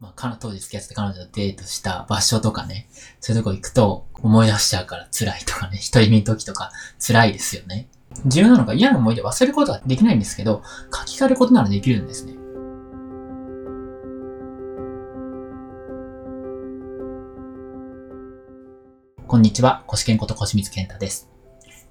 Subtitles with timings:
[0.00, 2.88] まあ、彼当時付き合ってた彼女とデートした場所とかね、
[3.20, 6.70] そういうとこ行くと思い出しちゃうから辛いとかね、 一人身の時とか
[7.04, 7.88] 辛いですよね。
[8.24, 10.62] 重要なのが嫌な思い出忘れることはできないんですけど、
[10.94, 12.34] 書き換えることならできるんですね。
[19.26, 21.28] こんにちは、腰健こと腰光健太です。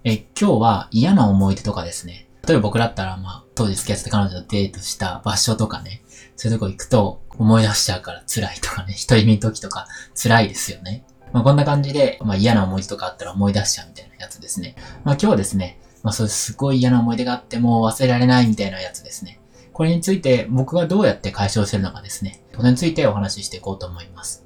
[0.05, 2.26] え、今日は嫌な思い出とかですね。
[2.47, 6.01] 例えば僕だったら、まあ、当時付き合ってた彼女とデートした場所とかね、
[6.37, 11.05] そういうとこ行くと思い出しちゃうから辛いとかね、 一人身の時とか辛いですよね。
[11.33, 14.75] まあ、こんな感じで、まあ、嫌な思い出とかあったら思い出しちゃうみたいなやつですね。
[15.03, 19.41] まあ、今日はですね、まあ、そういうすごい嫌な思い出があっても忘れられないみたいなやつですね。
[19.73, 22.41] これについて僕がどうやって解消してるのかですね。
[22.55, 24.45] それについてお話ししていこうと思います。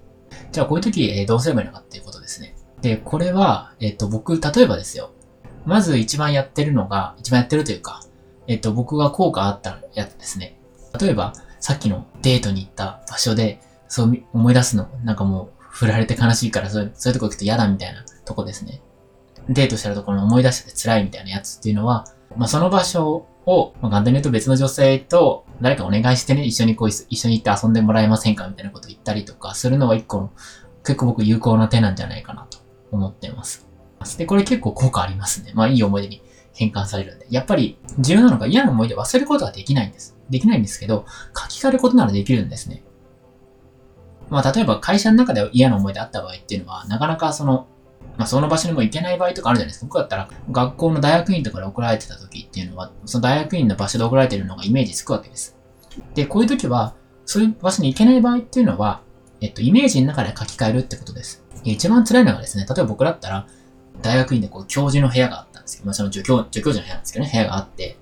[0.52, 2.56] じゃあこういう時、えー、どうすればいいのかっていうことですね。
[2.82, 5.12] で、これは、えっ、ー、と、僕、例えばですよ。
[5.66, 8.04] まず一番やってるのが、一番やってるというか、
[8.48, 10.60] えっ、と、僕が効果あったやつですね。
[11.00, 18.82] 例えば、さっきのデートに行った場所で、そう思い出すの、なんかもう、振られて悲しいから、そういう、そういうとこ行くと嫌だみたいなとこですね。
[19.50, 30.32] デートしたところ思い出してて辛いみたいなやつっていうのは、まあ、その場所を、まあ、簡単に言うと別の女性と誰かお願いしてね、一緒にこう、一緒に行って遊んでもらえませんかみたいなこと言ったりとかするのは一個の、
[30.84, 32.60] 結構僕有効な手なんじゃないかなと
[32.92, 33.68] 思ってます。
[34.18, 35.52] で、これ結構効果ありますね。
[35.54, 36.22] まあいい思い出に
[36.54, 37.28] 変換されるんで。
[37.30, 40.18] やっぱり重要なのが嫌な思い出忘れることはできないんです。
[40.30, 41.06] できないんですけど、
[41.38, 42.84] 書き換えることならできるんですね。
[44.30, 47.68] まあ例えば会社の中で嫌な思い出あった場合っていうのは、なかなかその、
[48.18, 49.86] まあその場所にも行けない場合とかあるじゃないですか。
[49.88, 55.58] 僕だったら学校の大学院とかで送られてた時っていうのは、その大学院の場所で送られてるのがイメージつくわけです。
[56.16, 59.02] で、こういう時は、そういう場所に行けない場合っていうのは、
[59.42, 61.44] えっと、イメージの中で書き換えるってことです。
[61.64, 63.48] 一番辛いのがですね、例えば僕だったら、
[64.02, 67.98] 大学院でこう教授の部屋があったんですけど、まあその助教、助教授の部屋なんですけどね、部屋があって、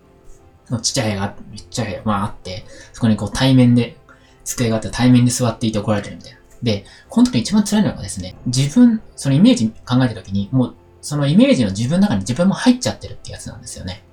[0.65, 3.97] そのちっちゃい部屋があって、めっちゃい部屋、まああって、そこにこう対面で、
[4.43, 6.39] 机があって対面で座っていて怒られてるみたいな。
[6.63, 14.03] で、この時一番辛いのがですね、自分、そのイメージ考えた時に、もう、そのイメージの自分の中に自分も入っちゃってるってやつなんですよね。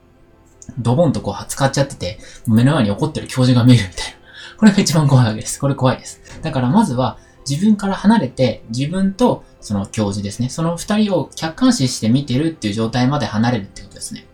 [0.79, 4.17] ドボンとこう使っちゃってて、目の前に怒ってる教授が見えるみたいな。
[4.57, 5.61] これが一番怖いわけです。
[5.61, 6.21] これ怖いです。
[6.43, 7.19] だからまずは、
[7.49, 10.49] 自分から離れて、自分とその教授ですね。
[10.49, 14.27] その二人を客観視して見てるっていう状態まで離れるってことですね。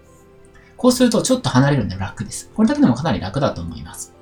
[0.76, 2.50] こうするとちょっと離れるんで楽です。
[2.54, 4.14] これだけでもかなり楽だと思います。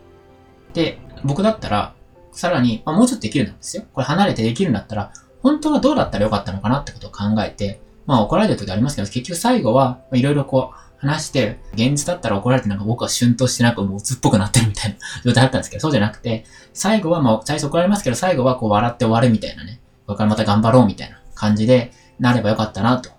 [0.75, 1.95] で、僕だったら、
[2.33, 3.85] さらに、まあ、もうちょっとできるんですよ。
[3.93, 5.13] これ離れてできるんだったら、
[5.43, 16.45] 本当はどうだったらよかったのかなってことを考えて、まあ怒られる時ありますけど、結局最後は、いろいろこう、話して、現実だったら怒られてなんか僕は旬としてなんかもう鬱っぽくなってるみたいな 状態だったんですけど、そうじゃなくて、
[16.75, 19.81] 最後はまあ、最初怒られますけど、最後はこう笑って終わるみたいなね。
[20.07, 23.11] これからまた頑張ろうみたいな感じでなればよかったなと。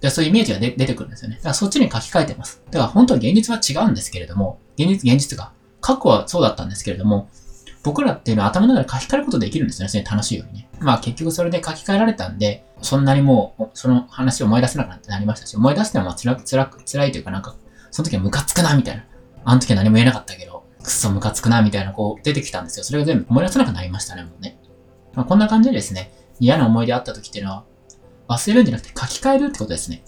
[0.00, 1.36] でそういうイメージが出てくるんですよね。
[1.36, 2.62] だからそっちに書き換えてます。
[2.70, 5.52] だから本当に現実は違うんですけれども、現実、現実が。
[5.80, 7.28] 過去はそうだったんですけれども、
[7.82, 10.04] 僕らっていうのは頭の中で書き換えることできるんですよね。
[10.08, 10.68] 楽しいようにね。
[10.80, 17.54] まあ結局それで書き換えられたんで、そんなにもう、その話を思い出せなくなってなりましたし、思い出してはまあ辛く、辛く、辛いというかなんか、
[17.90, 19.04] その時はムカつくな、みたいな。
[19.44, 22.84] あの時は何も言えなかったけど、くっそムカつくな、みたいな、こう出てきたんですよ。
[22.84, 24.58] それが全部思い出せなくなりましたね、もうね。
[25.14, 27.64] まあ、こんな感じでですね、嫌な思い出あった時っていうのは、
[28.28, 30.04] 忘れるんじゃなくて書き換えるってことですね。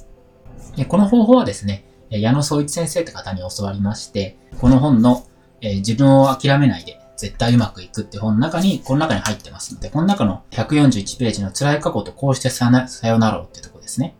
[0.76, 5.26] でこの方法はですね、矢野総一先生って方に教わりまして、この本の、
[5.60, 14.16] えー、自分を諦めないで絶対うまくいくって本の中に、この中に入ってますので、この中の141ページの辛い過去とこうしてさよならをってとこですね。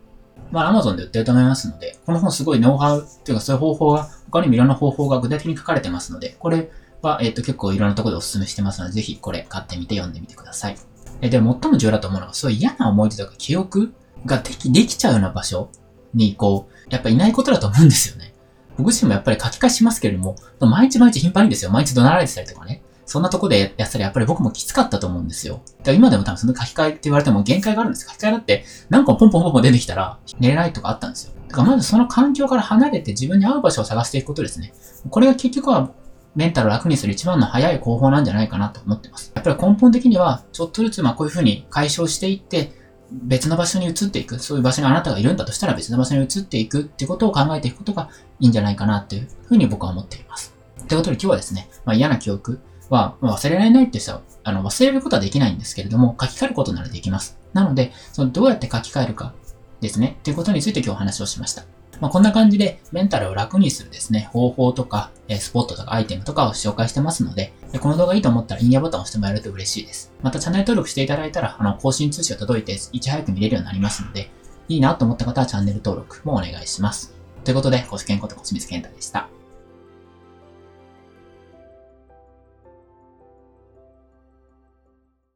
[0.51, 6.69] まあ、Amazon で売ってると思いますので、この本すごいノウハウっていうかそういう方法が、他にもいろんな方法が具体的に書かれてますので、これ
[7.01, 10.77] は、えっ、と、結構いろんなところでお勧めしてますので、ぜひこれ買ってみて読んでみてください。
[11.21, 13.93] えで最も重要だと思うのが、そういう嫌な思い出とか記憶
[14.25, 15.69] ができ、できちゃうような場所
[16.13, 18.32] に、こう、やっぱいないことだと思うんですよね。
[18.77, 21.71] 僕自身もやっぱり書き換えしますけれども、毎日毎日頻繁にですよ。
[21.71, 22.83] 毎日怒鳴られてたりとかね。
[23.05, 23.23] そん。
[23.23, 25.27] なとこでやったらやっぱり僕もきつかったと思うん。
[25.27, 25.61] ですよ。
[25.79, 27.93] だから今でも多分その書き換えって言われても限界があるん。
[27.93, 28.11] ですよ。
[28.11, 31.11] 書き換えだって何個ポンポンポンポン出てきたら寝れないとかあったん。
[31.11, 31.33] ですよ。
[31.47, 34.73] だからまずその環境から離れて自分に合う場所を探していくことですね。
[35.09, 35.91] これが結局は
[36.35, 38.25] メンタルを楽にする一番の早い方法なん。
[38.25, 39.31] じゃないかなと思ってます。
[39.35, 42.71] やっぱり根本的には、ちょっとずつまあこういうふうに解消していって、
[43.13, 44.39] 別の場所に移っていく。
[44.39, 50.53] そういう場所にあなたがいるんだとしたら別の場所に移っていくってことを考えていくことがいいんじゃないかなっていうふうに僕は思っています。
[50.87, 57.37] ということで今日はですね、まあ、嫌な記憶は忘れられないってさ、あの、忘れることはできないんですけれども、書き換えることならできます。
[57.53, 59.33] なので、そのどうやって書き換えるか
[59.81, 61.63] ですね、っていうことについて今日お話をしました。
[61.99, 70.11] まあ、こんな感じでメンタルを楽にするですね、方法とか、えスポットとかアイテムとかを紹介してますので、この動画いいと思ったらいいねボタンを押してもらえると嬉しいです。
[70.21, 74.31] またチャンネル登録していただいたら、あの、更新通知が届いて、いち早く見れるようになりますので、
[74.67, 77.13] いいなと思った方はチャンネル登録もお願いします。
[77.43, 79.32] ということで、コシケンことコシミツケンタでした。